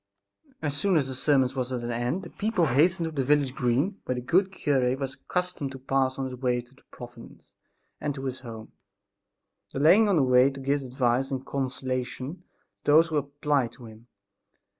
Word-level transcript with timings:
As 0.63 0.75
soon 0.75 0.97
as 0.97 1.07
the 1.07 1.13
sermon 1.13 1.51
was 1.55 1.71
at 1.71 1.83
an 1.83 1.91
end 1.91 2.23
the 2.23 2.31
people 2.31 2.65
hastened 2.65 3.05
to 3.05 3.11
the 3.11 3.23
village 3.23 3.53
green, 3.53 4.01
where 4.05 4.15
the 4.15 4.21
good 4.21 4.51
cure 4.51 4.97
was 4.97 5.13
accustomed 5.13 5.71
to 5.73 5.77
pass 5.77 6.17
on 6.17 6.27
the 6.27 6.35
way 6.35 6.59
to 6.59 6.73
the 6.73 6.81
"Providence" 6.89 7.53
and 7.99 8.15
to 8.15 8.25
his 8.25 8.39
home, 8.39 8.71
delaying 9.71 10.09
on 10.09 10.15
the 10.15 10.23
way 10.23 10.49
to 10.49 10.59
give 10.59 10.81
advice 10.81 11.29
and 11.29 11.45
consolation 11.45 12.37
to 12.83 12.91
those 12.91 13.09
who 13.09 13.17
applied 13.17 13.73
to 13.73 13.85
him. 13.85 14.07